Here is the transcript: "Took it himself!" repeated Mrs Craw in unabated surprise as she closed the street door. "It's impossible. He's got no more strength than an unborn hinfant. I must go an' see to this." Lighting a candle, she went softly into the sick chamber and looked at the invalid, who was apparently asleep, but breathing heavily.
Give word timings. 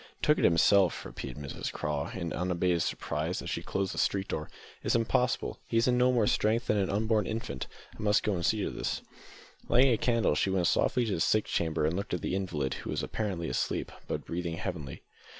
"Took 0.23 0.39
it 0.39 0.43
himself!" 0.43 1.05
repeated 1.05 1.37
Mrs 1.37 1.71
Craw 1.71 2.09
in 2.11 2.33
unabated 2.33 2.81
surprise 2.81 3.39
as 3.39 3.51
she 3.51 3.61
closed 3.61 3.93
the 3.93 3.99
street 3.99 4.27
door. 4.27 4.49
"It's 4.83 4.95
impossible. 4.95 5.59
He's 5.67 5.85
got 5.85 5.93
no 5.93 6.11
more 6.11 6.25
strength 6.25 6.65
than 6.65 6.77
an 6.77 6.89
unborn 6.89 7.25
hinfant. 7.27 7.67
I 7.95 8.01
must 8.01 8.23
go 8.23 8.33
an' 8.35 8.41
see 8.41 8.63
to 8.63 8.71
this." 8.71 9.03
Lighting 9.69 9.93
a 9.93 9.97
candle, 9.99 10.33
she 10.33 10.49
went 10.49 10.65
softly 10.65 11.03
into 11.03 11.13
the 11.13 11.21
sick 11.21 11.45
chamber 11.45 11.85
and 11.85 11.95
looked 11.95 12.15
at 12.15 12.21
the 12.21 12.33
invalid, 12.33 12.73
who 12.81 12.89
was 12.89 13.03
apparently 13.03 13.47
asleep, 13.47 13.91
but 14.07 14.25
breathing 14.25 14.57
heavily. 14.57 15.03